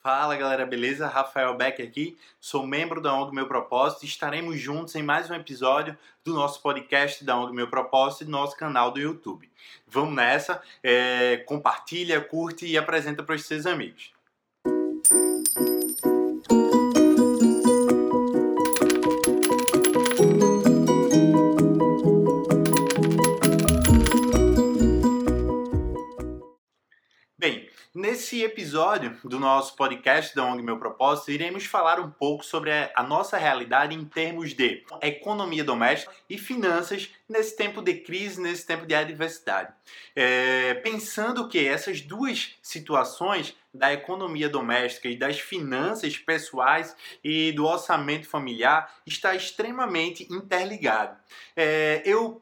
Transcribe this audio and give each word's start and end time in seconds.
Fala 0.00 0.36
galera, 0.36 0.64
beleza? 0.64 1.08
Rafael 1.08 1.56
Beck 1.56 1.82
aqui, 1.82 2.16
sou 2.38 2.64
membro 2.64 3.00
da 3.00 3.12
ONG 3.12 3.34
Meu 3.34 3.48
Propósito 3.48 4.04
e 4.04 4.06
estaremos 4.06 4.58
juntos 4.58 4.94
em 4.94 5.02
mais 5.02 5.28
um 5.28 5.34
episódio 5.34 5.98
do 6.24 6.32
nosso 6.34 6.62
podcast 6.62 7.24
da 7.24 7.36
ONG 7.36 7.52
Meu 7.52 7.68
Propósito 7.68 8.22
e 8.22 8.26
do 8.26 8.30
nosso 8.30 8.56
canal 8.56 8.92
do 8.92 9.00
YouTube. 9.00 9.50
Vamos 9.88 10.14
nessa, 10.14 10.62
é, 10.84 11.38
compartilha, 11.38 12.20
curte 12.20 12.64
e 12.64 12.78
apresenta 12.78 13.24
para 13.24 13.34
os 13.34 13.44
seus 13.44 13.66
amigos. 13.66 14.12
Nesse 27.98 28.44
episódio 28.44 29.18
do 29.24 29.40
nosso 29.40 29.74
podcast 29.74 30.32
da 30.32 30.44
ONG 30.44 30.62
Meu 30.62 30.78
Propósito, 30.78 31.32
iremos 31.32 31.64
falar 31.64 31.98
um 31.98 32.08
pouco 32.08 32.44
sobre 32.44 32.70
a 32.94 33.02
nossa 33.02 33.36
realidade 33.36 33.92
em 33.92 34.04
termos 34.04 34.54
de 34.54 34.84
economia 35.02 35.64
doméstica 35.64 36.14
e 36.30 36.38
finanças 36.38 37.10
nesse 37.28 37.56
tempo 37.56 37.82
de 37.82 37.94
crise, 37.94 38.40
nesse 38.40 38.64
tempo 38.64 38.86
de 38.86 38.94
adversidade. 38.94 39.72
É, 40.14 40.74
pensando 40.74 41.48
que 41.48 41.66
essas 41.66 42.00
duas 42.00 42.54
situações 42.62 43.56
da 43.74 43.92
economia 43.92 44.48
doméstica 44.48 45.08
e 45.08 45.18
das 45.18 45.40
finanças 45.40 46.16
pessoais 46.16 46.94
e 47.24 47.50
do 47.50 47.66
orçamento 47.66 48.28
familiar 48.28 48.94
está 49.04 49.34
extremamente 49.34 50.24
interligado. 50.32 51.16
É, 51.56 52.00
eu 52.04 52.40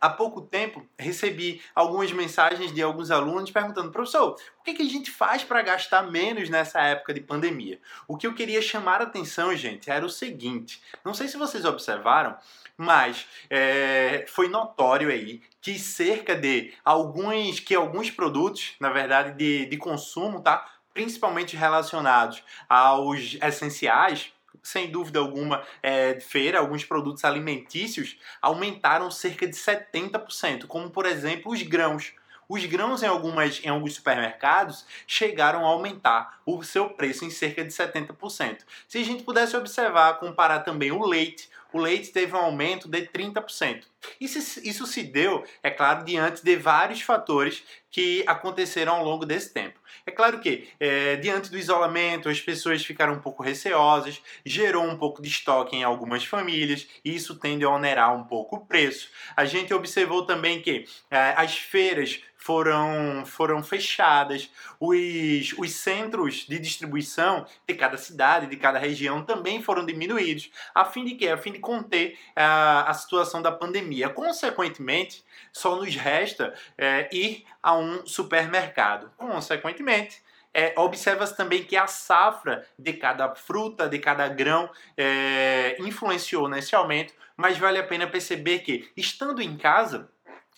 há 0.00 0.08
pouco 0.08 0.40
tempo 0.40 0.86
recebi 0.98 1.62
algumas 1.74 2.12
mensagens 2.12 2.72
de 2.72 2.82
alguns 2.82 3.10
alunos 3.10 3.50
perguntando, 3.50 3.90
professor, 3.90 4.36
o 4.60 4.62
que, 4.62 4.74
que 4.74 4.82
a 4.82 4.90
gente 4.90 5.10
faz 5.10 5.44
para 5.44 5.62
gastar 5.62 6.02
menos 6.02 6.48
nessa 6.48 6.80
época 6.80 7.14
de 7.14 7.20
pandemia? 7.20 7.80
O 8.06 8.16
que 8.16 8.26
eu 8.26 8.34
queria 8.34 8.60
chamar 8.62 9.00
a 9.00 9.04
atenção, 9.04 9.54
gente, 9.56 9.90
era 9.90 10.04
o 10.04 10.10
seguinte: 10.10 10.82
não 11.04 11.14
sei 11.14 11.28
se 11.28 11.36
vocês 11.36 11.64
observaram, 11.64 12.36
mas 12.76 13.26
é, 13.48 14.24
foi 14.28 14.48
notório 14.48 15.08
aí 15.08 15.42
que 15.60 15.78
cerca 15.78 16.36
de 16.36 16.72
alguns 16.84 17.60
que 17.60 17.74
alguns 17.74 18.10
produtos, 18.10 18.74
na 18.78 18.90
verdade, 18.90 19.36
de, 19.36 19.66
de 19.66 19.76
consumo, 19.76 20.40
tá? 20.40 20.64
Principalmente 20.92 21.56
relacionados 21.56 22.42
aos 22.68 23.36
essenciais, 23.42 24.32
sem 24.66 24.90
dúvida 24.90 25.20
alguma, 25.20 25.62
é, 25.82 26.18
feira, 26.18 26.58
alguns 26.58 26.84
produtos 26.84 27.24
alimentícios 27.24 28.18
aumentaram 28.42 29.10
cerca 29.10 29.46
de 29.46 29.54
70%, 29.54 30.66
como 30.66 30.90
por 30.90 31.06
exemplo 31.06 31.52
os 31.52 31.62
grãos. 31.62 32.12
Os 32.48 32.64
grãos 32.64 33.02
em, 33.02 33.06
algumas, 33.06 33.60
em 33.64 33.68
alguns 33.68 33.94
supermercados 33.94 34.84
chegaram 35.06 35.64
a 35.64 35.68
aumentar 35.68 36.40
o 36.46 36.62
seu 36.62 36.90
preço 36.90 37.24
em 37.24 37.30
cerca 37.30 37.64
de 37.64 37.70
70%. 37.70 38.58
Se 38.86 38.98
a 38.98 39.04
gente 39.04 39.24
pudesse 39.24 39.56
observar, 39.56 40.18
comparar 40.18 40.60
também 40.60 40.92
o 40.92 41.04
leite, 41.04 41.48
o 41.72 41.78
leite 41.78 42.12
teve 42.12 42.34
um 42.34 42.38
aumento 42.38 42.88
de 42.88 43.02
30%. 43.02 43.84
Isso, 44.20 44.60
isso 44.62 44.86
se 44.86 45.02
deu, 45.02 45.44
é 45.62 45.70
claro, 45.70 46.04
diante 46.04 46.44
de 46.44 46.56
vários 46.56 47.02
fatores 47.02 47.62
que 47.90 48.22
aconteceram 48.26 48.94
ao 48.94 49.04
longo 49.04 49.24
desse 49.24 49.52
tempo. 49.52 49.78
É 50.04 50.10
claro 50.10 50.38
que, 50.38 50.68
é, 50.78 51.16
diante 51.16 51.50
do 51.50 51.58
isolamento, 51.58 52.28
as 52.28 52.40
pessoas 52.40 52.84
ficaram 52.84 53.14
um 53.14 53.20
pouco 53.20 53.42
receosas, 53.42 54.20
gerou 54.44 54.84
um 54.84 54.96
pouco 54.96 55.20
de 55.22 55.28
estoque 55.28 55.74
em 55.74 55.82
algumas 55.82 56.24
famílias, 56.24 56.86
e 57.04 57.14
isso 57.14 57.36
tende 57.36 57.64
a 57.64 57.70
onerar 57.70 58.14
um 58.14 58.24
pouco 58.24 58.56
o 58.56 58.66
preço. 58.66 59.10
A 59.36 59.44
gente 59.44 59.74
observou 59.74 60.24
também 60.24 60.60
que 60.60 60.84
é, 61.10 61.34
as 61.36 61.56
feiras 61.56 62.20
foram, 62.46 63.24
foram 63.26 63.60
fechadas, 63.60 64.48
os, 64.78 65.52
os 65.58 65.72
centros 65.72 66.46
de 66.46 66.60
distribuição 66.60 67.44
de 67.66 67.74
cada 67.74 67.98
cidade, 67.98 68.46
de 68.46 68.56
cada 68.56 68.78
região 68.78 69.24
também 69.24 69.60
foram 69.60 69.84
diminuídos, 69.84 70.50
a 70.72 70.84
fim 70.84 71.04
de 71.04 71.16
quê? 71.16 71.28
A 71.28 71.36
fim 71.36 71.50
de 71.56 71.58
conter 71.58 72.18
a, 72.34 72.90
a 72.90 72.94
situação 72.94 73.40
da 73.40 73.50
pandemia. 73.50 74.08
Consequentemente, 74.08 75.24
só 75.52 75.76
nos 75.76 75.94
resta 75.96 76.54
é, 76.76 77.08
ir 77.12 77.44
a 77.62 77.74
um 77.76 78.06
supermercado. 78.06 79.10
Consequentemente, 79.16 80.22
é, 80.52 80.74
observa-se 80.76 81.36
também 81.36 81.64
que 81.64 81.76
a 81.76 81.86
safra 81.86 82.66
de 82.78 82.92
cada 82.94 83.34
fruta, 83.34 83.88
de 83.88 83.98
cada 83.98 84.28
grão, 84.28 84.70
é, 84.96 85.76
influenciou 85.80 86.48
nesse 86.48 86.74
aumento, 86.74 87.14
mas 87.36 87.58
vale 87.58 87.78
a 87.78 87.84
pena 87.84 88.06
perceber 88.06 88.60
que, 88.60 88.90
estando 88.96 89.42
em 89.42 89.56
casa, 89.56 90.10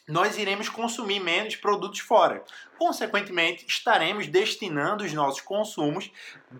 nós 0.08 0.38
iremos 0.38 0.68
consumir 0.68 1.20
menos 1.20 1.54
produtos 1.54 2.00
fora. 2.00 2.42
Consequentemente, 2.78 3.66
estaremos 3.66 4.26
destinando 4.28 5.04
os 5.04 5.12
nossos 5.12 5.40
consumos 5.40 6.10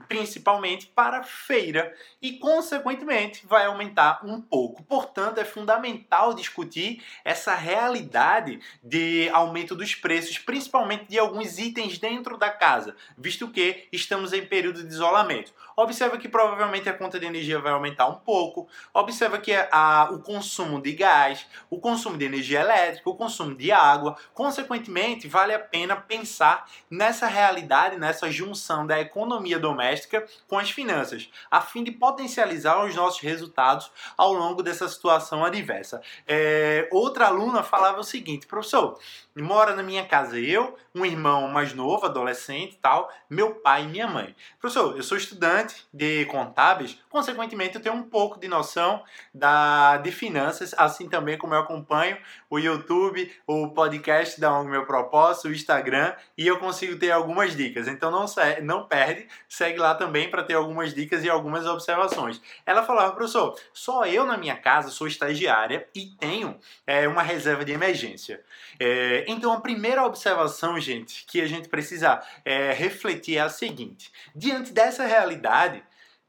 principalmente 0.07 0.87
para 0.87 1.23
feira 1.23 1.95
e, 2.21 2.33
consequentemente, 2.39 3.47
vai 3.47 3.67
aumentar 3.67 4.21
um 4.25 4.41
pouco. 4.41 4.83
Portanto, 4.83 5.39
é 5.39 5.45
fundamental 5.45 6.35
discutir 6.35 7.03
essa 7.25 7.55
realidade 7.55 8.61
de 8.83 9.29
aumento 9.31 9.75
dos 9.75 9.95
preços, 9.95 10.39
principalmente 10.39 11.07
de 11.07 11.19
alguns 11.19 11.59
itens 11.59 11.99
dentro 11.99 12.37
da 12.37 12.51
casa, 12.51 12.95
visto 13.17 13.49
que 13.49 13.89
estamos 13.93 14.33
em 14.33 14.45
período 14.45 14.83
de 14.83 14.93
isolamento. 14.93 15.53
Observa 15.77 16.19
que 16.19 16.29
provavelmente 16.29 16.89
a 16.89 16.93
conta 16.93 17.21
de 17.21 17.27
energia 17.27 17.61
vai 17.61 17.73
aumentar 17.73 18.09
um 18.09 18.17
pouco. 18.17 18.69
Observa 18.93 19.39
que 19.39 19.53
a, 19.55 20.09
o 20.11 20.19
consumo 20.19 20.83
de 20.83 20.93
gás, 20.93 21.47
o 21.71 21.79
consumo 21.79 22.19
de 22.19 22.25
energia 22.25 22.61
elétrica, 22.61 23.09
o 23.09 23.15
consumo 23.15 23.38
de 23.55 23.71
água, 23.71 24.17
consequentemente, 24.35 25.29
vale 25.29 25.55
a 25.55 25.59
pena 25.59 25.97
pensar 25.97 26.67
nessa 26.91 27.27
realidade, 27.27 27.97
nessa 27.97 28.31
junção 28.31 28.87
da 28.87 29.01
economia 29.01 29.59
doméstica 29.59 30.27
com 30.47 30.59
as 30.59 30.71
finanças, 30.71 31.31
a 31.51 31.61
fim 31.61 31.85
de 31.85 31.93
potencializar 31.93 32.85
os 32.85 32.95
nossos 32.95 33.21
resultados 33.21 33.91
ao 34.17 34.33
longo 34.33 34.63
dessa 34.63 34.89
situação 34.89 35.45
adversa. 35.45 36.01
É, 36.27 36.89
outra 36.91 37.27
aluna 37.27 37.63
falava 37.63 38.01
o 38.01 38.05
seguinte, 38.05 38.47
professor, 38.47 38.99
mora 39.37 39.75
na 39.75 39.83
minha 39.83 40.05
casa 40.05 40.39
eu, 40.39 40.77
um 40.95 41.05
irmão 41.05 41.49
mais 41.49 41.73
novo, 41.73 42.07
adolescente 42.07 42.73
e 42.73 42.79
tal, 42.79 43.11
meu 43.31 43.55
pai 43.57 43.85
e 43.85 43.89
minha 43.89 44.07
mãe. 44.07 44.35
Professor, 44.61 44.97
eu 44.97 45.03
sou 45.03 45.17
estudante 45.17 45.87
de 45.93 46.25
contábeis, 46.27 46.99
consequentemente 47.09 47.77
eu 47.77 47.83
tenho 47.83 47.95
um 47.95 48.03
pouco 48.03 48.39
de 48.39 48.49
noção 48.49 49.03
da, 49.33 49.99
de 49.99 50.11
finanças, 50.11 50.75
assim 50.77 51.09
também 51.09 51.39
como 51.39 51.55
eu 51.55 51.61
acompanho 51.61 52.19
o 52.51 52.59
YouTube, 52.59 53.28
o 53.47 53.69
podcast 53.69 54.41
da 54.41 54.53
ONG 54.53 54.71
Meu 54.71 54.87
Propósito, 54.87 55.49
o 55.49 55.53
Instagram, 55.53 56.15
e 56.37 56.47
eu 56.47 56.59
consigo 56.59 56.99
ter 56.99 57.11
algumas 57.11 57.57
dicas. 57.57 57.89
Então 57.89 58.11
não, 58.11 58.27
não 58.63 58.87
perde, 58.87 59.27
segue 59.49 59.79
lá 59.79 59.95
também 59.95 60.31
para 60.31 60.43
ter 60.43 60.55
algumas 60.55 60.95
dicas 60.95 61.25
e 61.25 61.31
algumas 61.31 61.67
observações. 61.67 62.41
Ela 62.65 62.83
falava, 62.83 63.15
professor, 63.15 63.59
só 63.73 64.07
eu 64.07 64.25
na 64.25 64.37
minha 64.37 64.57
casa 64.57 64.91
sou 64.91 65.07
estagiária 65.07 65.87
e 65.95 66.07
tenho 66.19 66.59
é, 66.87 67.07
uma 67.09 67.23
reserva 67.23 67.65
de 67.65 67.73
emergência. 67.73 68.43
É, 68.79 69.25
então, 69.29 69.53
a 69.53 69.61
primeira 69.61 70.05
observação, 70.05 70.79
gente, 70.81 71.25
que 71.27 71.41
a 71.41 71.47
gente 71.47 71.69
precisa 71.69 72.23
é, 72.45 72.73
refletir 72.73 73.39
é 73.39 73.41
a 73.41 73.49
seguinte: 73.49 74.13
diante 74.35 74.73
dessa 74.73 75.05
realidade, 75.07 75.83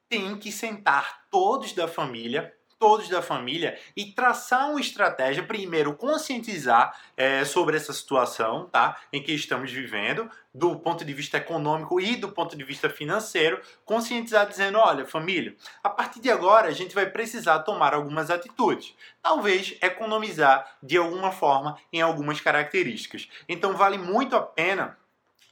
tem 0.09 0.35
que 0.37 0.51
sentar 0.51 1.25
todos 1.29 1.73
da 1.73 1.87
família 1.87 2.53
todos 2.79 3.09
da 3.09 3.21
família 3.21 3.77
e 3.95 4.05
traçar 4.05 4.69
uma 4.69 4.79
estratégia, 4.79 5.43
primeiro 5.43 5.93
conscientizar 5.93 6.97
é, 7.15 7.43
sobre 7.43 7.75
essa 7.75 7.91
situação 7.91 8.67
tá, 8.71 8.97
em 9.11 9.21
que 9.21 9.33
estamos 9.33 9.69
vivendo, 9.69 10.31
do 10.53 10.79
ponto 10.79 11.03
de 11.05 11.13
vista 11.13 11.37
econômico 11.37 11.99
e 11.99 12.15
do 12.15 12.29
ponto 12.29 12.55
de 12.57 12.63
vista 12.63 12.89
financeiro, 12.89 13.61
conscientizar 13.85 14.47
dizendo, 14.47 14.79
olha 14.79 15.05
família, 15.05 15.55
a 15.83 15.89
partir 15.89 16.21
de 16.21 16.31
agora 16.31 16.69
a 16.69 16.73
gente 16.73 16.95
vai 16.95 17.05
precisar 17.07 17.59
tomar 17.59 17.93
algumas 17.93 18.31
atitudes, 18.31 18.95
talvez 19.21 19.77
economizar 19.81 20.77
de 20.81 20.97
alguma 20.97 21.31
forma 21.31 21.77
em 21.91 22.01
algumas 22.01 22.39
características. 22.39 23.27
Então 23.47 23.73
vale 23.73 23.97
muito 23.97 24.35
a 24.35 24.41
pena 24.41 24.97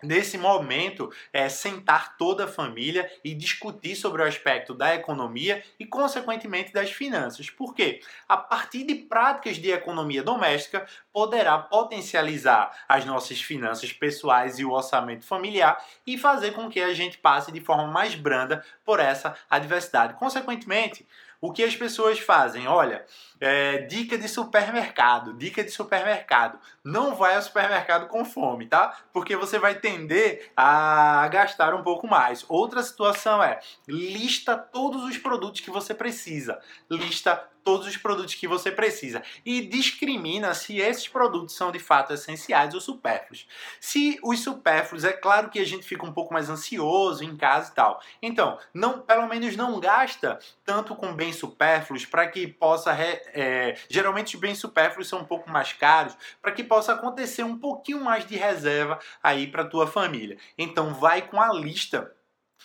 nesse 0.03 0.37
momento, 0.37 1.11
é, 1.33 1.49
sentar 1.49 2.17
toda 2.17 2.45
a 2.45 2.47
família 2.47 3.11
e 3.23 3.33
discutir 3.33 3.95
sobre 3.95 4.21
o 4.21 4.25
aspecto 4.25 4.73
da 4.73 4.93
economia 4.95 5.63
e, 5.79 5.85
consequentemente, 5.85 6.71
das 6.71 6.91
finanças. 6.91 7.49
Por 7.49 7.73
quê? 7.73 8.01
A 8.27 8.37
partir 8.37 8.83
de 8.83 8.95
práticas 8.95 9.57
de 9.57 9.71
economia 9.71 10.23
doméstica, 10.23 10.85
poderá 11.11 11.57
potencializar 11.57 12.71
as 12.87 13.05
nossas 13.05 13.41
finanças 13.41 13.91
pessoais 13.91 14.59
e 14.59 14.65
o 14.65 14.71
orçamento 14.71 15.25
familiar 15.25 15.83
e 16.05 16.17
fazer 16.17 16.51
com 16.51 16.69
que 16.69 16.79
a 16.79 16.93
gente 16.93 17.17
passe 17.17 17.51
de 17.51 17.59
forma 17.61 17.87
mais 17.87 18.15
branda 18.15 18.63
por 18.85 18.99
essa 18.99 19.35
adversidade. 19.49 20.13
Consequentemente, 20.13 21.07
o 21.39 21.51
que 21.51 21.63
as 21.63 21.75
pessoas 21.75 22.19
fazem? 22.19 22.67
Olha, 22.67 23.05
é, 23.39 23.79
dica 23.79 24.17
de 24.17 24.27
supermercado, 24.27 25.33
dica 25.33 25.63
de 25.63 25.69
supermercado. 25.69 26.59
Não 26.83 27.15
vai 27.15 27.35
ao 27.35 27.41
supermercado 27.41 28.07
com 28.07 28.25
fome, 28.25 28.65
tá? 28.65 28.97
Porque 29.13 29.35
você 29.35 29.59
vai 29.59 29.75
tender 29.75 30.51
a 30.55 31.27
gastar 31.27 31.73
um 31.73 31.83
pouco 31.83 32.07
mais. 32.07 32.43
Outra 32.47 32.81
situação 32.81 33.43
é 33.43 33.59
lista 33.87 34.57
todos 34.57 35.03
os 35.03 35.17
produtos 35.17 35.61
que 35.61 35.69
você 35.69 35.93
precisa. 35.93 36.59
Lista 36.89 37.43
todos 37.67 37.85
os 37.85 37.97
produtos 37.97 38.33
que 38.33 38.47
você 38.47 38.71
precisa 38.71 39.21
e 39.45 39.59
discrimina 39.59 40.53
se 40.53 40.79
esses 40.79 41.05
produtos 41.05 41.53
são 41.53 41.69
de 41.69 41.79
fato 41.79 42.13
essenciais 42.13 42.73
ou 42.73 42.79
supérfluos. 42.79 43.45
Se 43.77 44.17
os 44.23 44.39
supérfluos, 44.39 45.03
é 45.03 45.11
claro 45.11 45.49
que 45.49 45.59
a 45.59 45.65
gente 45.65 45.85
fica 45.85 46.05
um 46.05 46.13
pouco 46.13 46.33
mais 46.33 46.49
ansioso 46.49 47.25
em 47.25 47.35
casa 47.35 47.69
e 47.69 47.75
tal. 47.75 48.01
Então, 48.21 48.57
não, 48.73 49.01
pelo 49.01 49.27
menos 49.27 49.57
não 49.57 49.81
gasta 49.81 50.39
tanto 50.63 50.95
com 50.95 51.13
bens 51.13 51.35
supérfluos 51.35 52.05
para 52.05 52.25
que 52.29 52.47
possa. 52.47 52.95
É, 52.97 53.77
geralmente 53.89 54.35
os 54.35 54.39
bens 54.39 54.59
supérfluos 54.59 55.09
são 55.09 55.19
um 55.19 55.25
pouco 55.25 55.51
mais 55.51 55.73
caros 55.73 56.15
para 56.41 56.53
que 56.53 56.63
possa 56.63 56.93
acontecer 56.93 57.43
um 57.43 57.57
pouquinho 57.57 57.99
mais 57.99 58.25
de 58.25 58.37
reserva 58.37 58.97
aí 59.21 59.45
para 59.45 59.65
tua 59.65 59.87
família. 59.87 60.37
Então, 60.57 60.93
vai 60.93 61.21
com 61.21 61.41
a 61.41 61.51
lista 61.51 62.15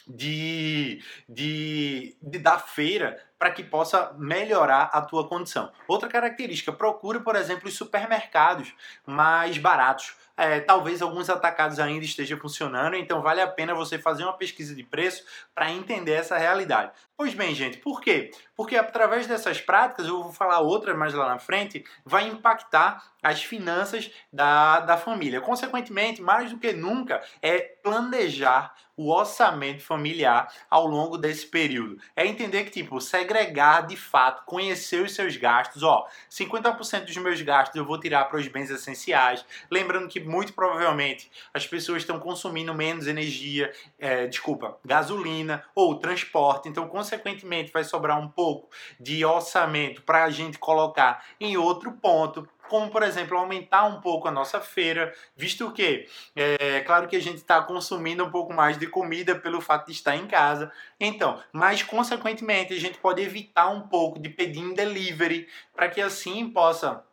de, 0.07 1.03
de, 1.29 2.17
de 2.23 2.39
da 2.39 2.59
feira 2.59 3.21
para 3.43 3.51
que 3.51 3.65
possa 3.65 4.15
melhorar 4.17 4.89
a 4.93 5.03
tua 5.03 5.27
condição. 5.27 5.73
Outra 5.89 6.09
característica, 6.09 6.73
procure, 6.73 7.19
por 7.19 7.35
exemplo, 7.35 7.67
os 7.67 7.75
supermercados 7.75 8.73
mais 9.05 9.59
baratos. 9.59 10.15
É, 10.37 10.61
talvez 10.61 11.03
alguns 11.03 11.29
atacados 11.29 11.81
ainda 11.81 12.05
estejam 12.05 12.39
funcionando, 12.39 12.95
então 12.95 13.21
vale 13.21 13.41
a 13.41 13.47
pena 13.49 13.75
você 13.75 13.99
fazer 13.99 14.23
uma 14.23 14.33
pesquisa 14.33 14.77
de 14.77 14.85
preço 14.85 15.25
para 15.53 15.73
entender 15.73 16.13
essa 16.13 16.39
realidade. 16.39 16.93
Pois 17.17 17.35
bem, 17.35 17.55
gente, 17.55 17.79
por 17.79 18.01
quê? 18.01 18.31
Porque 18.57 18.77
através 18.77 19.27
dessas 19.27 19.61
práticas, 19.61 20.07
eu 20.07 20.23
vou 20.23 20.33
falar 20.33 20.61
outras 20.61 20.97
mais 20.97 21.13
lá 21.13 21.29
na 21.29 21.39
frente, 21.39 21.85
vai 22.05 22.27
impactar 22.27 23.05
as 23.23 23.45
finanças 23.45 24.11
da, 24.33 24.81
da 24.81 24.97
família. 24.97 25.41
Consequentemente, 25.41 26.23
mais 26.23 26.51
do 26.51 26.59
que 26.59 26.73
nunca, 26.73 27.23
é 27.41 27.59
planejar 27.61 28.75
o 28.97 29.11
orçamento 29.11 29.83
familiar 29.83 30.53
ao 30.69 30.87
longo 30.87 31.17
desse 31.17 31.47
período. 31.47 31.99
É 32.17 32.27
entender 32.27 32.65
que, 32.65 32.71
tipo, 32.71 33.01
segregar 33.33 33.87
de 33.87 33.97
fato, 33.97 34.45
conhecer 34.45 35.03
os 35.03 35.15
seus 35.15 35.37
gastos. 35.37 35.83
Ó, 35.83 36.07
50% 36.31 37.07
dos 37.07 37.17
meus 37.17 37.41
gastos 37.41 37.77
eu 37.77 37.85
vou 37.85 37.99
tirar 37.99 38.27
para 38.27 38.39
os 38.39 38.47
bens 38.47 38.71
essenciais. 38.71 39.45
Lembrando 39.71 40.09
que, 40.09 40.21
muito 40.21 40.53
provavelmente, 40.53 41.31
as 41.55 41.67
pessoas 41.67 42.03
estão 42.03 42.21
consumindo 42.21 42.75
menos 42.75 43.07
energia, 43.07 43.73
é, 43.99 44.27
desculpa, 44.27 44.77
gasolina 44.85 45.65
ou 45.75 45.99
transporte. 45.99 46.69
Então, 46.69 46.87
consequentemente, 46.89 47.73
vai 47.73 47.85
sobrar 47.85 48.21
um 48.21 48.29
pouco 48.29 48.69
de 49.01 49.25
orçamento 49.25 50.03
para 50.03 50.25
a 50.25 50.31
gente 50.31 50.59
colocar 50.59 51.25
em 51.41 51.57
outro 51.57 51.93
ponto 51.93 52.47
como 52.73 52.89
por 52.89 53.03
exemplo 53.03 53.37
aumentar 53.37 53.85
um 53.85 54.01
pouco 54.01 54.27
a 54.27 54.31
nossa 54.31 54.59
feira, 54.59 55.15
visto 55.37 55.71
que 55.73 56.09
é 56.35 56.81
claro 56.81 57.07
que 57.07 57.15
a 57.15 57.21
gente 57.21 57.37
está 57.37 57.61
consumindo 57.61 58.25
um 58.25 58.31
pouco 58.31 58.51
mais 58.51 58.79
de 58.79 58.87
comida 58.87 59.35
pelo 59.35 59.61
fato 59.61 59.89
de 59.89 59.93
estar 59.93 60.17
em 60.17 60.27
casa, 60.27 60.73
então, 60.99 61.39
mas 61.53 61.83
consequentemente 61.83 62.73
a 62.73 62.81
gente 62.81 62.97
pode 62.97 63.21
evitar 63.21 63.69
um 63.69 63.83
pouco 63.83 64.19
de 64.19 64.31
pedir 64.31 64.61
em 64.61 64.73
delivery 64.73 65.47
para 65.77 65.91
que 65.91 66.01
assim 66.01 66.49
possa 66.49 67.05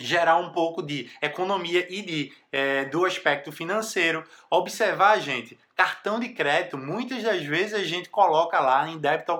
gerar 0.00 0.38
um 0.38 0.50
pouco 0.50 0.82
de 0.82 1.10
economia 1.20 1.86
e 1.90 2.00
de, 2.00 2.32
é, 2.50 2.86
do 2.86 3.04
aspecto 3.04 3.52
financeiro. 3.52 4.24
Observar, 4.50 5.20
gente, 5.20 5.58
cartão 5.74 6.20
de 6.20 6.28
crédito, 6.28 6.76
muitas 6.76 7.22
das 7.22 7.42
vezes 7.44 7.74
a 7.74 7.82
gente 7.82 8.08
coloca 8.08 8.60
lá 8.60 8.88
em 8.88 8.98
débito 8.98 9.32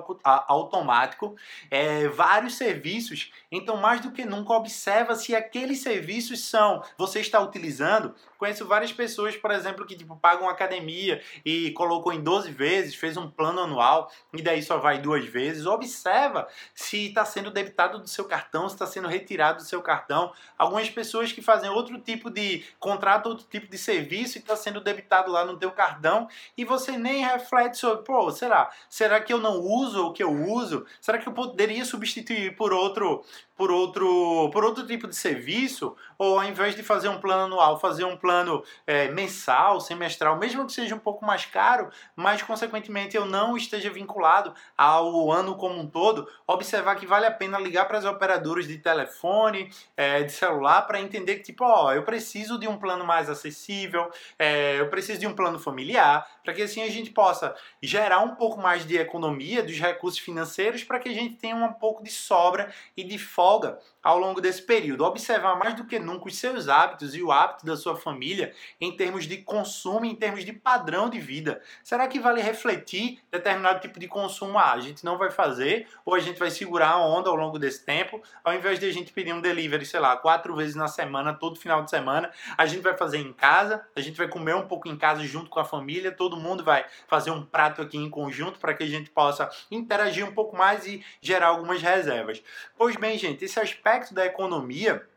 automático 0.47 1.35
é, 1.69 2.07
vários 2.07 2.55
serviços, 2.55 3.31
então 3.51 3.77
mais 3.77 4.01
do 4.01 4.11
que 4.11 4.25
nunca 4.25 4.53
observa 4.53 5.15
se 5.15 5.35
aqueles 5.35 5.81
serviços 5.81 6.43
são, 6.43 6.83
você 6.97 7.19
está 7.19 7.39
utilizando. 7.39 8.15
Conheço 8.37 8.67
várias 8.67 8.91
pessoas, 8.91 9.37
por 9.37 9.51
exemplo, 9.51 9.85
que 9.85 9.95
tipo, 9.95 10.17
pagam 10.17 10.49
academia 10.49 11.21
e 11.45 11.71
colocou 11.71 12.11
em 12.11 12.21
12 12.21 12.51
vezes, 12.51 12.95
fez 12.95 13.15
um 13.15 13.29
plano 13.29 13.61
anual 13.61 14.11
e 14.33 14.41
daí 14.41 14.61
só 14.61 14.77
vai 14.77 14.99
duas 14.99 15.23
vezes. 15.25 15.65
Observa 15.65 16.47
se 16.75 17.07
está 17.07 17.23
sendo 17.23 17.51
debitado 17.51 17.99
do 17.99 18.07
seu 18.07 18.25
cartão, 18.25 18.67
se 18.67 18.75
está 18.75 18.85
sendo 18.85 19.07
retirado 19.07 19.59
do 19.59 19.63
seu 19.63 19.81
cartão. 19.81 20.33
Algumas 20.57 20.89
pessoas 20.89 21.31
que 21.31 21.41
fazem 21.41 21.69
outro 21.69 21.97
tipo 21.99 22.29
de 22.29 22.65
contrato, 22.79 23.29
outro 23.29 23.45
tipo 23.49 23.67
de 23.67 23.77
serviço 23.77 24.37
e 24.37 24.41
está 24.41 24.57
sendo 24.57 24.81
debitado 24.81 25.31
lá 25.31 25.45
no 25.45 25.57
teu 25.57 25.71
cartão 25.71 26.27
e 26.57 26.65
você 26.65 26.97
nem 26.97 27.23
reflete 27.23 27.77
sobre, 27.77 28.03
pô, 28.03 28.31
será? 28.31 28.71
Será 28.89 29.19
que 29.21 29.31
eu 29.33 29.39
não 29.39 29.59
uso 29.59 30.07
o 30.07 30.13
que 30.13 30.23
eu 30.23 30.31
uso? 30.31 30.85
Será 31.01 31.17
que 31.17 31.27
eu 31.27 31.33
poderia 31.33 31.85
substituir 31.85 32.55
por 32.55 32.73
outro 32.73 33.23
por 33.55 33.71
outro, 33.71 34.49
por 34.51 34.65
outro 34.65 34.85
tipo 34.85 35.07
de 35.07 35.15
serviço, 35.15 35.95
ou 36.23 36.39
ao 36.39 36.45
invés 36.45 36.75
de 36.75 36.81
fazer 36.81 37.09
um 37.09 37.19
plano 37.19 37.43
anual, 37.43 37.79
fazer 37.79 38.05
um 38.05 38.15
plano 38.15 38.63
é, 38.87 39.09
mensal, 39.09 39.81
semestral, 39.81 40.37
mesmo 40.37 40.65
que 40.65 40.71
seja 40.71 40.95
um 40.95 40.99
pouco 40.99 41.25
mais 41.25 41.45
caro, 41.45 41.89
mas 42.15 42.41
consequentemente 42.41 43.17
eu 43.17 43.25
não 43.25 43.57
esteja 43.57 43.89
vinculado 43.89 44.53
ao 44.77 45.31
ano 45.31 45.55
como 45.55 45.79
um 45.79 45.87
todo, 45.87 46.27
observar 46.47 46.95
que 46.95 47.05
vale 47.05 47.25
a 47.25 47.31
pena 47.31 47.59
ligar 47.59 47.85
para 47.85 47.97
as 47.97 48.05
operadoras 48.05 48.67
de 48.67 48.77
telefone, 48.77 49.69
é, 49.97 50.23
de 50.23 50.31
celular, 50.31 50.83
para 50.83 51.01
entender 51.01 51.35
que, 51.35 51.43
tipo, 51.43 51.65
ó, 51.65 51.93
eu 51.93 52.03
preciso 52.03 52.57
de 52.57 52.67
um 52.67 52.77
plano 52.77 53.05
mais 53.05 53.29
acessível, 53.29 54.09
é, 54.39 54.79
eu 54.79 54.89
preciso 54.89 55.19
de 55.19 55.27
um 55.27 55.35
plano 55.35 55.59
familiar, 55.59 56.25
para 56.43 56.53
que 56.53 56.61
assim 56.61 56.81
a 56.81 56.89
gente 56.89 57.09
possa 57.09 57.53
gerar 57.81 58.19
um 58.19 58.35
pouco 58.35 58.61
mais 58.61 58.85
de 58.85 58.97
economia 58.97 59.61
dos 59.61 59.77
recursos 59.77 60.19
financeiros, 60.19 60.83
para 60.83 60.99
que 60.99 61.09
a 61.09 61.13
gente 61.13 61.35
tenha 61.35 61.55
um 61.55 61.73
pouco 61.73 62.01
de 62.01 62.11
sobra 62.11 62.73
e 62.95 63.03
de 63.03 63.17
folga 63.17 63.79
ao 64.03 64.19
longo 64.19 64.41
desse 64.41 64.61
período. 64.61 65.05
Observar 65.05 65.57
mais 65.57 65.73
do 65.73 65.85
que 65.85 65.97
nunca 65.97 66.27
os 66.27 66.37
seus 66.37 66.67
hábitos 66.67 67.15
e 67.15 67.23
o 67.23 67.31
hábito 67.31 67.65
da 67.65 67.77
sua 67.77 67.95
família 67.95 68.53
em 68.79 68.95
termos 68.95 69.25
de 69.25 69.37
consumo, 69.37 70.05
em 70.05 70.15
termos 70.15 70.43
de 70.43 70.51
padrão 70.51 71.09
de 71.09 71.19
vida. 71.19 71.61
Será 71.83 72.07
que 72.07 72.19
vale 72.19 72.41
refletir 72.41 73.19
determinado 73.31 73.79
tipo 73.79 73.99
de 73.99 74.07
consumo? 74.07 74.59
Ah, 74.59 74.73
a 74.73 74.79
gente 74.79 75.05
não 75.05 75.17
vai 75.17 75.31
fazer 75.31 75.87
ou 76.05 76.13
a 76.13 76.19
gente 76.19 76.37
vai 76.37 76.51
segurar 76.51 76.89
a 76.89 77.05
onda 77.05 77.29
ao 77.29 77.35
longo 77.35 77.57
desse 77.57 77.85
tempo, 77.85 78.21
ao 78.43 78.53
invés 78.53 78.79
de 78.79 78.85
a 78.85 78.91
gente 78.91 79.13
pedir 79.13 79.33
um 79.33 79.39
delivery, 79.39 79.85
sei 79.85 79.99
lá, 79.99 80.17
quatro 80.17 80.55
vezes 80.55 80.75
na 80.75 80.87
semana, 80.87 81.33
todo 81.33 81.59
final 81.59 81.83
de 81.83 81.89
semana, 81.89 82.31
a 82.57 82.65
gente 82.65 82.81
vai 82.81 82.97
fazer 82.97 83.19
em 83.19 83.31
casa, 83.31 83.85
a 83.95 84.01
gente 84.01 84.17
vai 84.17 84.27
comer 84.27 84.55
um 84.55 84.67
pouco 84.67 84.87
em 84.87 84.97
casa 84.97 85.23
junto 85.23 85.49
com 85.49 85.59
a 85.59 85.65
família, 85.65 86.11
todo 86.11 86.35
mundo 86.35 86.63
vai 86.63 86.85
fazer 87.07 87.31
um 87.31 87.45
prato 87.45 87.81
aqui 87.81 87.97
em 87.97 88.09
conjunto 88.09 88.59
para 88.59 88.73
que 88.73 88.83
a 88.83 88.87
gente 88.87 89.09
possa 89.09 89.49
interagir 89.71 90.27
um 90.27 90.33
pouco 90.33 90.57
mais 90.57 90.85
e 90.85 91.03
gerar 91.21 91.47
algumas 91.47 91.81
reservas. 91.81 92.43
Pois 92.77 92.95
bem, 92.95 93.17
gente, 93.17 93.45
esse 93.45 93.59
aspecto 93.59 93.92
da 94.13 94.25
economia 94.25 95.07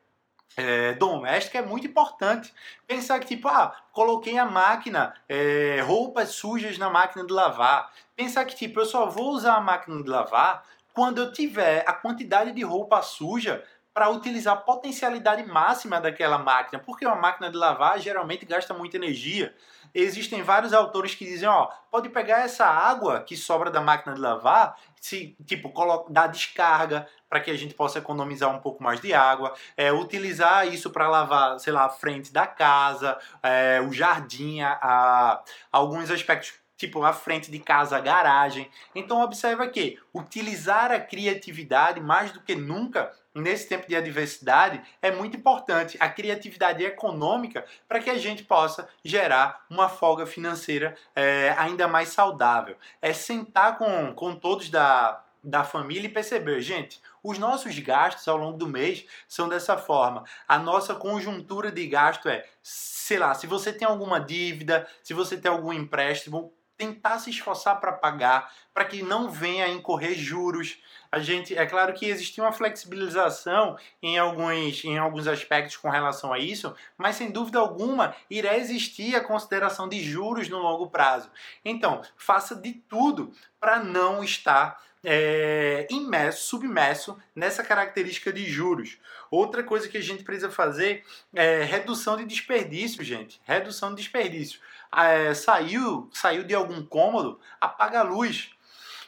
é, 0.56 0.94
doméstica 0.94 1.58
é 1.58 1.62
muito 1.62 1.86
importante. 1.86 2.52
Pensar 2.86 3.20
que, 3.20 3.26
tipo, 3.26 3.48
ah, 3.48 3.76
coloquei 3.92 4.38
a 4.38 4.44
máquina, 4.44 5.14
é, 5.28 5.80
roupas 5.82 6.30
sujas 6.30 6.78
na 6.78 6.88
máquina 6.88 7.26
de 7.26 7.32
lavar. 7.32 7.92
Pensar 8.14 8.44
que, 8.44 8.56
tipo, 8.56 8.80
eu 8.80 8.86
só 8.86 9.06
vou 9.06 9.30
usar 9.30 9.56
a 9.56 9.60
máquina 9.60 10.02
de 10.02 10.08
lavar 10.08 10.64
quando 10.94 11.18
eu 11.18 11.32
tiver 11.32 11.84
a 11.86 11.92
quantidade 11.92 12.52
de 12.52 12.62
roupa 12.62 13.02
suja 13.02 13.62
para 13.96 14.10
utilizar 14.10 14.52
a 14.52 14.60
potencialidade 14.60 15.42
máxima 15.44 15.98
daquela 15.98 16.36
máquina, 16.36 16.78
porque 16.78 17.06
uma 17.06 17.16
máquina 17.16 17.50
de 17.50 17.56
lavar 17.56 17.98
geralmente 17.98 18.44
gasta 18.44 18.74
muita 18.74 18.98
energia. 18.98 19.54
Existem 19.94 20.42
vários 20.42 20.74
autores 20.74 21.14
que 21.14 21.24
dizem, 21.24 21.48
ó, 21.48 21.70
pode 21.90 22.10
pegar 22.10 22.40
essa 22.40 22.66
água 22.66 23.22
que 23.22 23.34
sobra 23.34 23.70
da 23.70 23.80
máquina 23.80 24.14
de 24.14 24.20
lavar, 24.20 24.76
se 25.00 25.34
tipo 25.46 25.70
coloca, 25.70 26.12
dar 26.12 26.26
descarga 26.26 27.08
para 27.26 27.40
que 27.40 27.50
a 27.50 27.56
gente 27.56 27.72
possa 27.72 27.98
economizar 27.98 28.54
um 28.54 28.60
pouco 28.60 28.82
mais 28.82 29.00
de 29.00 29.14
água, 29.14 29.54
é, 29.78 29.90
utilizar 29.90 30.68
isso 30.68 30.90
para 30.90 31.08
lavar, 31.08 31.58
sei 31.58 31.72
lá, 31.72 31.86
a 31.86 31.88
frente 31.88 32.30
da 32.30 32.46
casa, 32.46 33.16
é, 33.42 33.80
o 33.80 33.90
jardim, 33.94 34.60
a, 34.60 34.78
a 34.82 35.42
alguns 35.72 36.10
aspectos 36.10 36.52
tipo 36.76 37.02
a 37.02 37.12
frente 37.12 37.50
de 37.50 37.58
casa, 37.58 37.98
garagem. 38.00 38.70
Então 38.94 39.22
observa 39.22 39.66
que 39.66 39.98
utilizar 40.14 40.92
a 40.92 41.00
criatividade 41.00 42.00
mais 42.00 42.32
do 42.32 42.40
que 42.40 42.54
nunca 42.54 43.12
nesse 43.34 43.68
tempo 43.68 43.86
de 43.86 43.94
adversidade 43.94 44.82
é 45.02 45.10
muito 45.10 45.36
importante 45.36 45.96
a 46.00 46.08
criatividade 46.08 46.82
econômica 46.82 47.66
para 47.86 48.00
que 48.00 48.08
a 48.08 48.16
gente 48.16 48.42
possa 48.42 48.88
gerar 49.04 49.64
uma 49.68 49.88
folga 49.88 50.26
financeira 50.26 50.96
é, 51.14 51.54
ainda 51.58 51.86
mais 51.86 52.08
saudável. 52.08 52.76
É 53.00 53.12
sentar 53.12 53.76
com, 53.76 54.14
com 54.14 54.34
todos 54.34 54.70
da, 54.70 55.22
da 55.44 55.62
família 55.62 56.06
e 56.06 56.12
perceber, 56.12 56.60
gente, 56.62 57.00
os 57.22 57.38
nossos 57.38 57.78
gastos 57.78 58.26
ao 58.26 58.36
longo 58.36 58.56
do 58.56 58.66
mês 58.66 59.04
são 59.28 59.48
dessa 59.48 59.76
forma. 59.76 60.24
A 60.48 60.58
nossa 60.58 60.94
conjuntura 60.94 61.70
de 61.70 61.86
gasto 61.86 62.28
é, 62.28 62.46
sei 62.62 63.18
lá, 63.18 63.34
se 63.34 63.46
você 63.46 63.72
tem 63.72 63.86
alguma 63.86 64.18
dívida, 64.18 64.88
se 65.02 65.12
você 65.12 65.36
tem 65.36 65.50
algum 65.50 65.72
empréstimo, 65.72 66.52
tentar 66.76 67.18
se 67.18 67.30
esforçar 67.30 67.80
para 67.80 67.92
pagar, 67.92 68.52
para 68.74 68.84
que 68.84 69.02
não 69.02 69.30
venha 69.30 69.64
a 69.64 69.68
incorrer 69.68 70.14
juros. 70.14 70.78
A 71.10 71.18
gente, 71.18 71.56
é 71.56 71.64
claro 71.64 71.94
que 71.94 72.06
existe 72.06 72.40
uma 72.40 72.52
flexibilização 72.52 73.78
em 74.02 74.18
alguns, 74.18 74.84
em 74.84 74.98
alguns 74.98 75.26
aspectos 75.26 75.76
com 75.76 75.88
relação 75.88 76.32
a 76.32 76.38
isso, 76.38 76.74
mas 76.98 77.16
sem 77.16 77.30
dúvida 77.30 77.58
alguma 77.58 78.14
irá 78.28 78.56
existir 78.56 79.14
a 79.14 79.24
consideração 79.24 79.88
de 79.88 80.02
juros 80.02 80.48
no 80.48 80.58
longo 80.58 80.88
prazo. 80.88 81.30
Então, 81.64 82.02
faça 82.16 82.54
de 82.54 82.72
tudo 82.72 83.32
para 83.58 83.78
não 83.78 84.22
estar 84.22 84.84
é, 85.08 85.86
imerso, 85.88 86.48
submerso 86.48 87.16
nessa 87.32 87.62
característica 87.62 88.32
de 88.32 88.44
juros. 88.44 88.98
Outra 89.30 89.62
coisa 89.62 89.88
que 89.88 89.96
a 89.96 90.02
gente 90.02 90.24
precisa 90.24 90.50
fazer 90.50 91.04
é 91.32 91.62
redução 91.62 92.16
de 92.16 92.24
desperdício, 92.24 93.04
gente. 93.04 93.40
Redução 93.44 93.90
de 93.90 94.02
desperdício. 94.02 94.58
É, 94.92 95.32
saiu, 95.32 96.10
saiu 96.12 96.42
de 96.42 96.54
algum 96.56 96.84
cômodo, 96.84 97.38
apaga 97.60 98.00
a 98.00 98.02
luz. 98.02 98.50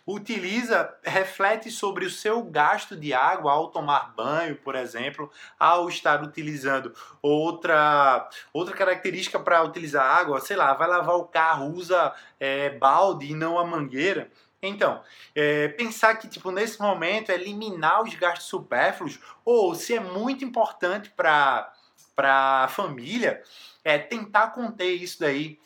utiliza, 0.06 0.96
reflete 1.02 1.70
sobre 1.70 2.06
o 2.06 2.10
seu 2.10 2.42
gasto 2.42 2.96
de 2.96 3.12
água 3.12 3.52
ao 3.52 3.68
tomar 3.68 4.14
banho, 4.16 4.56
por 4.56 4.74
exemplo, 4.74 5.30
ao 5.58 5.88
estar 5.88 6.22
utilizando 6.22 6.94
outra, 7.20 8.26
outra 8.52 8.74
característica 8.74 9.38
para 9.38 9.62
utilizar 9.64 10.06
água, 10.06 10.40
sei 10.40 10.56
lá, 10.56 10.72
vai 10.72 10.88
lavar 10.88 11.16
o 11.16 11.24
carro, 11.24 11.74
usa 11.74 12.14
é, 12.40 12.70
balde 12.70 13.32
e 13.32 13.34
não 13.34 13.58
a 13.58 13.64
mangueira. 13.66 14.30
Então, 14.62 15.02
é, 15.34 15.68
pensar 15.68 16.16
que 16.16 16.28
tipo 16.28 16.50
nesse 16.50 16.80
momento 16.80 17.30
eliminar 17.30 18.02
os 18.02 18.14
gastos 18.14 18.48
supérfluos 18.48 19.18
ou 19.44 19.74
se 19.74 19.94
é 19.94 20.00
muito 20.00 20.44
importante 20.44 21.10
para 21.10 21.72
para 22.14 22.64
a 22.64 22.68
família, 22.68 23.40
é 23.84 23.96
tentar 23.96 24.48
conter 24.48 24.90
isso 24.90 25.20
daí 25.20 25.56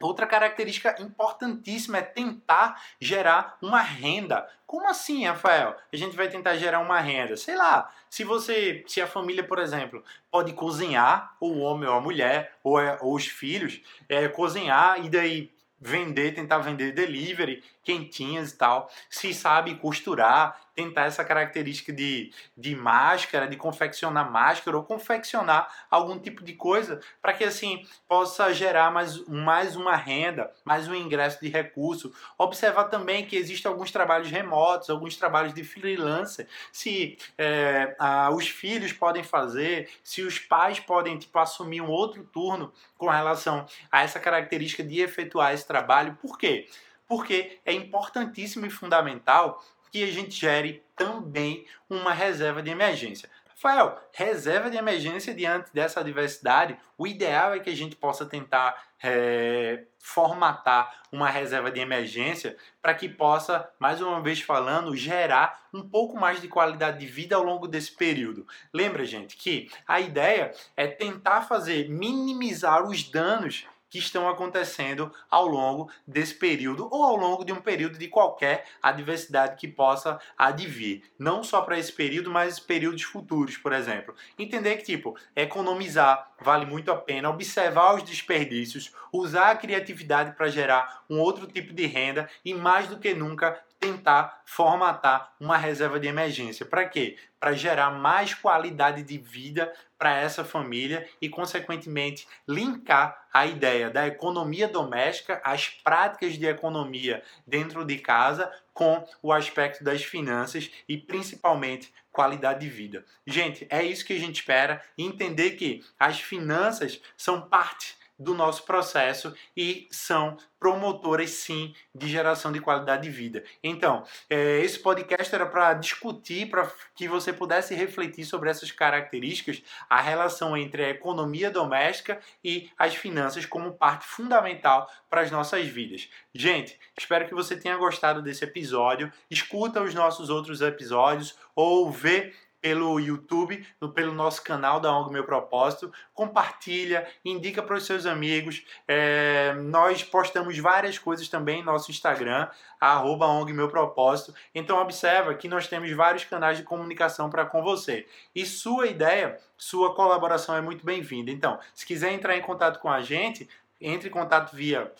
Outra 0.00 0.26
característica 0.26 0.94
importantíssima 1.00 1.98
é 1.98 2.02
tentar 2.02 2.80
gerar 3.00 3.58
uma 3.60 3.80
renda. 3.80 4.48
Como 4.66 4.88
assim, 4.88 5.26
Rafael? 5.26 5.74
A 5.92 5.96
gente 5.96 6.16
vai 6.16 6.28
tentar 6.28 6.56
gerar 6.56 6.78
uma 6.78 7.00
renda. 7.00 7.36
Sei 7.36 7.56
lá, 7.56 7.92
se 8.08 8.22
você, 8.22 8.84
se 8.86 9.00
a 9.00 9.06
família, 9.06 9.42
por 9.42 9.58
exemplo, 9.58 10.04
pode 10.30 10.52
cozinhar, 10.52 11.34
ou 11.40 11.56
o 11.56 11.58
homem 11.60 11.88
ou 11.88 11.96
a 11.96 12.00
mulher, 12.00 12.56
ou, 12.62 12.78
é, 12.78 12.96
ou 13.00 13.14
os 13.14 13.26
filhos, 13.26 13.80
é, 14.08 14.28
cozinhar 14.28 15.04
e 15.04 15.08
daí 15.08 15.52
vender, 15.80 16.34
tentar 16.34 16.58
vender 16.58 16.92
delivery, 16.92 17.62
quentinhas 17.82 18.52
e 18.52 18.56
tal. 18.56 18.90
Se 19.08 19.32
sabe 19.32 19.76
costurar, 19.76 20.67
tentar 20.78 21.06
essa 21.06 21.24
característica 21.24 21.92
de, 21.92 22.32
de 22.56 22.76
máscara, 22.76 23.48
de 23.48 23.56
confeccionar 23.56 24.30
máscara 24.30 24.76
ou 24.76 24.84
confeccionar 24.84 25.68
algum 25.90 26.16
tipo 26.20 26.44
de 26.44 26.52
coisa 26.52 27.00
para 27.20 27.32
que 27.32 27.42
assim 27.42 27.84
possa 28.06 28.54
gerar 28.54 28.92
mais, 28.92 29.26
mais 29.26 29.74
uma 29.74 29.96
renda, 29.96 30.52
mais 30.64 30.86
um 30.86 30.94
ingresso 30.94 31.40
de 31.40 31.48
recurso. 31.48 32.14
Observar 32.38 32.84
também 32.84 33.26
que 33.26 33.34
existem 33.34 33.68
alguns 33.68 33.90
trabalhos 33.90 34.30
remotos, 34.30 34.88
alguns 34.88 35.16
trabalhos 35.16 35.52
de 35.52 35.64
freelancer. 35.64 36.46
Se 36.70 37.18
é, 37.36 37.96
os 38.32 38.48
filhos 38.48 38.92
podem 38.92 39.24
fazer, 39.24 39.90
se 40.04 40.22
os 40.22 40.38
pais 40.38 40.78
podem 40.78 41.18
tipo, 41.18 41.36
assumir 41.40 41.80
um 41.80 41.90
outro 41.90 42.22
turno 42.22 42.72
com 42.96 43.08
relação 43.08 43.66
a 43.90 44.02
essa 44.02 44.20
característica 44.20 44.84
de 44.84 45.00
efetuar 45.00 45.52
esse 45.52 45.66
trabalho. 45.66 46.16
Por 46.22 46.38
quê? 46.38 46.68
Porque 47.08 47.58
é 47.64 47.72
importantíssimo 47.72 48.64
e 48.66 48.70
fundamental 48.70 49.60
que 49.90 50.02
a 50.02 50.12
gente 50.12 50.38
gere 50.38 50.82
também 50.96 51.66
uma 51.88 52.12
reserva 52.12 52.62
de 52.62 52.70
emergência. 52.70 53.28
Rafael, 53.60 54.00
reserva 54.12 54.70
de 54.70 54.76
emergência 54.76 55.34
diante 55.34 55.74
dessa 55.74 55.98
adversidade, 55.98 56.78
o 56.96 57.08
ideal 57.08 57.54
é 57.54 57.58
que 57.58 57.68
a 57.68 57.74
gente 57.74 57.96
possa 57.96 58.24
tentar 58.24 58.80
é, 59.02 59.82
formatar 59.98 61.02
uma 61.10 61.28
reserva 61.28 61.68
de 61.68 61.80
emergência 61.80 62.56
para 62.80 62.94
que 62.94 63.08
possa, 63.08 63.68
mais 63.80 64.00
uma 64.00 64.22
vez 64.22 64.40
falando, 64.40 64.94
gerar 64.94 65.66
um 65.74 65.82
pouco 65.82 66.16
mais 66.16 66.40
de 66.40 66.46
qualidade 66.46 67.00
de 67.00 67.06
vida 67.06 67.34
ao 67.34 67.42
longo 67.42 67.66
desse 67.66 67.90
período. 67.90 68.46
Lembra, 68.72 69.04
gente, 69.04 69.36
que 69.36 69.68
a 69.88 70.00
ideia 70.00 70.52
é 70.76 70.86
tentar 70.86 71.42
fazer 71.42 71.88
minimizar 71.88 72.86
os 72.86 73.02
danos 73.02 73.66
que 73.90 73.98
estão 73.98 74.28
acontecendo 74.28 75.12
ao 75.30 75.46
longo 75.46 75.90
desse 76.06 76.34
período 76.34 76.88
ou 76.90 77.02
ao 77.02 77.16
longo 77.16 77.44
de 77.44 77.52
um 77.52 77.60
período 77.60 77.98
de 77.98 78.08
qualquer 78.08 78.66
adversidade 78.82 79.56
que 79.56 79.68
possa 79.68 80.20
advir. 80.36 81.02
Não 81.18 81.42
só 81.42 81.62
para 81.62 81.78
esse 81.78 81.92
período, 81.92 82.30
mas 82.30 82.58
períodos 82.58 83.02
futuros, 83.02 83.56
por 83.56 83.72
exemplo. 83.72 84.14
Entender 84.38 84.76
que, 84.76 84.84
tipo, 84.84 85.16
economizar 85.34 86.32
vale 86.40 86.66
muito 86.66 86.90
a 86.90 86.96
pena, 86.96 87.30
observar 87.30 87.94
os 87.94 88.02
desperdícios, 88.02 88.92
usar 89.12 89.50
a 89.50 89.56
criatividade 89.56 90.36
para 90.36 90.48
gerar 90.48 91.04
um 91.08 91.18
outro 91.18 91.46
tipo 91.46 91.72
de 91.72 91.86
renda 91.86 92.28
e, 92.44 92.54
mais 92.54 92.88
do 92.88 92.98
que 92.98 93.14
nunca, 93.14 93.60
tentar 93.78 94.42
formatar 94.44 95.34
uma 95.40 95.56
reserva 95.56 96.00
de 96.00 96.08
emergência. 96.08 96.66
Para 96.66 96.88
quê? 96.88 97.16
Para 97.38 97.52
gerar 97.52 97.90
mais 97.90 98.34
qualidade 98.34 99.02
de 99.02 99.18
vida 99.18 99.72
para 99.98 100.16
essa 100.16 100.44
família 100.44 101.08
e, 101.20 101.28
consequentemente, 101.28 102.26
linkar 102.46 103.26
a 103.32 103.46
ideia 103.46 103.90
da 103.90 104.06
economia 104.06 104.68
doméstica, 104.68 105.40
as 105.44 105.68
práticas 105.68 106.34
de 106.34 106.46
economia 106.46 107.22
dentro 107.46 107.84
de 107.84 107.98
casa, 107.98 108.50
com 108.72 109.04
o 109.22 109.32
aspecto 109.32 109.82
das 109.82 110.04
finanças 110.04 110.70
e, 110.88 110.96
principalmente, 110.96 111.92
qualidade 112.12 112.60
de 112.60 112.68
vida. 112.68 113.04
Gente, 113.26 113.66
é 113.70 113.82
isso 113.82 114.04
que 114.04 114.12
a 114.12 114.18
gente 114.18 114.36
espera. 114.36 114.82
Entender 114.96 115.52
que 115.52 115.84
as 115.98 116.20
finanças 116.20 117.00
são 117.16 117.40
parte 117.40 117.96
do 118.18 118.34
nosso 118.34 118.64
processo 118.64 119.34
e 119.56 119.88
são 119.90 120.36
promotoras 120.58 121.30
sim 121.30 121.72
de 121.94 122.08
geração 122.08 122.50
de 122.50 122.60
qualidade 122.60 123.04
de 123.04 123.10
vida. 123.10 123.44
Então, 123.62 124.02
é, 124.28 124.60
esse 124.60 124.78
podcast 124.80 125.32
era 125.32 125.46
para 125.46 125.74
discutir, 125.74 126.50
para 126.50 126.68
que 126.96 127.06
você 127.06 127.32
pudesse 127.32 127.74
refletir 127.74 128.24
sobre 128.24 128.50
essas 128.50 128.72
características, 128.72 129.62
a 129.88 130.00
relação 130.00 130.56
entre 130.56 130.84
a 130.84 130.90
economia 130.90 131.50
doméstica 131.50 132.20
e 132.42 132.70
as 132.76 132.96
finanças 132.96 133.46
como 133.46 133.72
parte 133.72 134.04
fundamental 134.04 134.90
para 135.08 135.20
as 135.20 135.30
nossas 135.30 135.66
vidas. 135.66 136.08
Gente, 136.34 136.78
espero 136.98 137.28
que 137.28 137.34
você 137.34 137.56
tenha 137.56 137.76
gostado 137.76 138.20
desse 138.20 138.44
episódio. 138.44 139.12
Escuta 139.30 139.80
os 139.80 139.94
nossos 139.94 140.28
outros 140.28 140.60
episódios 140.60 141.38
ou 141.54 141.90
vê 141.90 142.34
pelo 142.60 142.98
YouTube, 142.98 143.64
pelo 143.94 144.12
nosso 144.12 144.42
canal 144.42 144.80
da 144.80 144.92
ONG 144.92 145.12
Meu 145.12 145.24
Propósito. 145.24 145.92
Compartilha, 146.12 147.06
indica 147.24 147.62
para 147.62 147.76
os 147.76 147.86
seus 147.86 148.06
amigos. 148.06 148.64
É, 148.86 149.54
nós 149.54 150.02
postamos 150.02 150.58
várias 150.58 150.98
coisas 150.98 151.28
também 151.28 151.60
no 151.60 151.72
nosso 151.72 151.90
Instagram, 151.90 152.48
arroba 152.80 153.26
ONG 153.26 153.52
Meu 153.52 153.68
Propósito. 153.68 154.34
Então 154.54 154.80
observa 154.80 155.34
que 155.34 155.48
nós 155.48 155.66
temos 155.68 155.90
vários 155.92 156.24
canais 156.24 156.58
de 156.58 156.64
comunicação 156.64 157.30
para 157.30 157.46
com 157.46 157.62
você. 157.62 158.06
E 158.34 158.44
sua 158.44 158.86
ideia, 158.86 159.38
sua 159.56 159.94
colaboração 159.94 160.56
é 160.56 160.60
muito 160.60 160.84
bem-vinda. 160.84 161.30
Então, 161.30 161.58
se 161.74 161.86
quiser 161.86 162.12
entrar 162.12 162.36
em 162.36 162.42
contato 162.42 162.78
com 162.80 162.90
a 162.90 163.00
gente, 163.00 163.48
entre 163.80 164.08
em 164.08 164.12
contato 164.12 164.54
via 164.54 164.92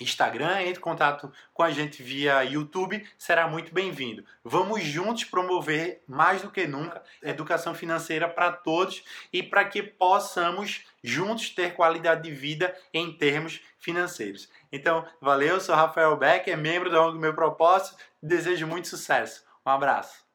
Instagram, 0.00 0.62
entre 0.62 0.78
em 0.78 0.82
contato 0.82 1.32
com 1.52 1.62
a 1.62 1.70
gente 1.70 2.02
via 2.02 2.42
YouTube, 2.44 3.06
será 3.16 3.48
muito 3.48 3.72
bem-vindo. 3.72 4.24
Vamos 4.44 4.82
juntos 4.82 5.24
promover 5.24 6.02
mais 6.06 6.42
do 6.42 6.50
que 6.50 6.66
nunca 6.66 7.02
educação 7.22 7.74
financeira 7.74 8.28
para 8.28 8.52
todos 8.52 9.02
e 9.32 9.42
para 9.42 9.64
que 9.64 9.82
possamos 9.82 10.84
juntos 11.02 11.50
ter 11.50 11.74
qualidade 11.74 12.22
de 12.22 12.30
vida 12.30 12.76
em 12.92 13.12
termos 13.12 13.60
financeiros. 13.78 14.48
Então, 14.70 15.06
valeu, 15.20 15.60
sou 15.60 15.74
Rafael 15.74 16.16
Beck, 16.16 16.50
é 16.50 16.56
membro 16.56 16.90
da 16.90 17.00
ONG 17.06 17.18
Meu 17.18 17.34
Propósito, 17.34 17.96
desejo 18.22 18.66
muito 18.66 18.88
sucesso. 18.88 19.44
Um 19.64 19.70
abraço. 19.70 20.26